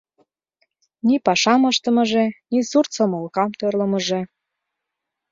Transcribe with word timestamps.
Ни 1.07 1.15
пашам 1.25 1.61
ыштымыже, 1.71 2.25
ни 2.51 2.59
сурт 2.69 2.89
сомылкам 2.95 3.49
тӧрлымыжӧ. 3.59 4.21